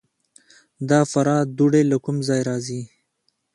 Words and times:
د 0.89 0.91
فراه 1.11 1.41
دوړې 1.57 1.83
له 1.91 1.97
کوم 2.03 2.17
ځای 2.27 2.41
راځي؟ 2.49 2.81